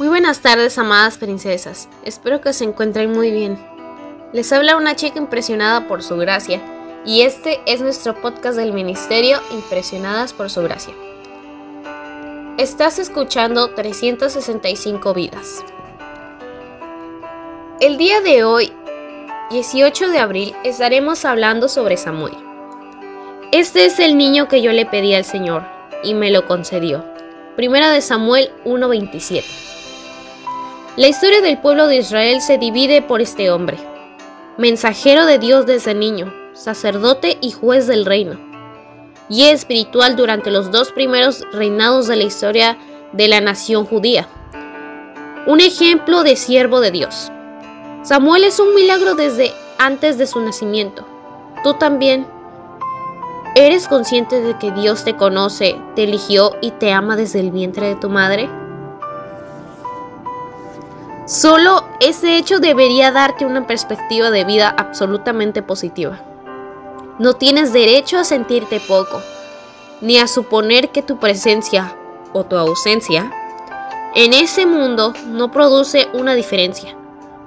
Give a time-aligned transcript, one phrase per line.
[0.00, 1.86] Muy buenas tardes, amadas princesas.
[2.06, 3.62] Espero que se encuentren muy bien.
[4.32, 6.58] Les habla una chica impresionada por su gracia,
[7.04, 10.94] y este es nuestro podcast del Ministerio Impresionadas por su gracia.
[12.56, 15.62] Estás escuchando 365 vidas.
[17.78, 18.72] El día de hoy,
[19.50, 22.38] 18 de abril, estaremos hablando sobre Samuel.
[23.52, 25.62] Este es el niño que yo le pedí al Señor,
[26.02, 27.04] y me lo concedió.
[27.54, 29.69] Primera de Samuel 1:27.
[31.00, 33.78] La historia del pueblo de Israel se divide por este hombre,
[34.58, 38.38] mensajero de Dios desde niño, sacerdote y juez del reino,
[39.30, 42.76] y espiritual durante los dos primeros reinados de la historia
[43.14, 44.28] de la nación judía.
[45.46, 47.32] Un ejemplo de siervo de Dios.
[48.02, 51.06] Samuel es un milagro desde antes de su nacimiento.
[51.64, 52.26] Tú también
[53.54, 57.86] ¿Eres consciente de que Dios te conoce, te eligió y te ama desde el vientre
[57.86, 58.50] de tu madre?
[61.30, 66.20] Solo ese hecho debería darte una perspectiva de vida absolutamente positiva.
[67.20, 69.22] No tienes derecho a sentirte poco,
[70.00, 71.96] ni a suponer que tu presencia
[72.32, 73.30] o tu ausencia
[74.16, 76.96] en ese mundo no produce una diferencia,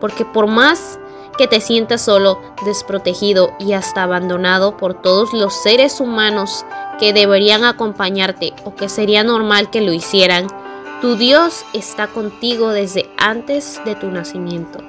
[0.00, 0.98] porque por más
[1.36, 6.64] que te sientas solo, desprotegido y hasta abandonado por todos los seres humanos
[6.98, 10.46] que deberían acompañarte o que sería normal que lo hicieran,
[11.06, 14.80] tu Dios está contigo desde antes de tu nacimiento.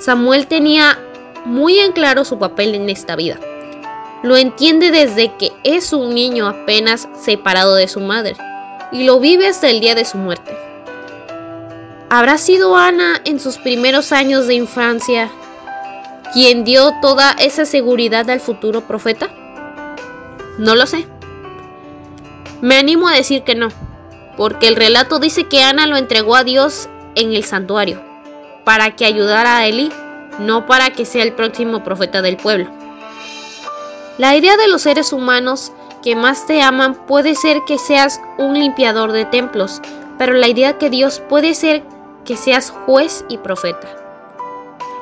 [0.00, 0.98] Samuel tenía
[1.44, 3.38] muy en claro su papel en esta vida.
[4.24, 8.34] Lo entiende desde que es un niño apenas separado de su madre
[8.90, 10.50] y lo vive hasta el día de su muerte.
[12.08, 15.30] ¿Habrá sido Ana en sus primeros años de infancia
[16.32, 19.30] quien dio toda esa seguridad al futuro profeta?
[20.58, 21.06] No lo sé.
[22.60, 23.68] Me animo a decir que no,
[24.36, 28.02] porque el relato dice que Ana lo entregó a Dios en el santuario,
[28.64, 29.90] para que ayudara a Eli,
[30.38, 32.70] no para que sea el próximo profeta del pueblo.
[34.18, 35.72] La idea de los seres humanos
[36.02, 39.80] que más te aman puede ser que seas un limpiador de templos,
[40.18, 41.82] pero la idea que Dios puede ser
[42.24, 43.88] que seas juez y profeta.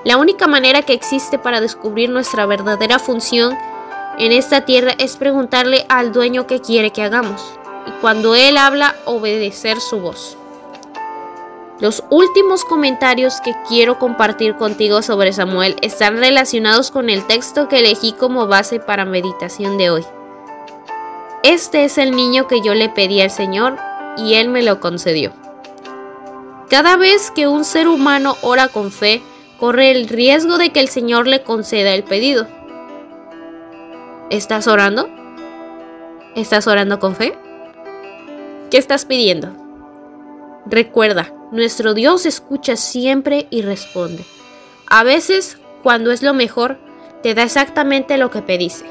[0.04, 3.56] La única manera que existe para descubrir nuestra verdadera función
[4.18, 7.42] en esta tierra es preguntarle al dueño qué quiere que hagamos
[7.86, 10.36] y cuando Él habla obedecer su voz.
[11.80, 17.78] Los últimos comentarios que quiero compartir contigo sobre Samuel están relacionados con el texto que
[17.78, 20.04] elegí como base para meditación de hoy.
[21.44, 23.76] Este es el niño que yo le pedí al Señor
[24.16, 25.32] y Él me lo concedió.
[26.68, 29.22] Cada vez que un ser humano ora con fe,
[29.60, 32.57] corre el riesgo de que el Señor le conceda el pedido.
[34.30, 35.08] ¿Estás orando?
[36.34, 37.32] ¿Estás orando con fe?
[38.70, 39.56] ¿Qué estás pidiendo?
[40.66, 44.26] Recuerda, nuestro Dios escucha siempre y responde.
[44.86, 46.76] A veces, cuando es lo mejor,
[47.22, 48.84] te da exactamente lo que pediste.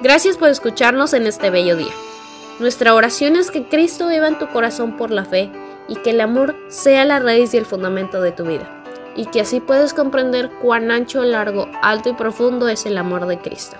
[0.00, 1.92] Gracias por escucharnos en este bello día.
[2.58, 5.52] Nuestra oración es que Cristo viva en tu corazón por la fe
[5.88, 8.79] y que el amor sea la raíz y el fundamento de tu vida,
[9.16, 13.38] y que así puedas comprender cuán ancho, largo, alto y profundo es el amor de
[13.38, 13.76] Cristo.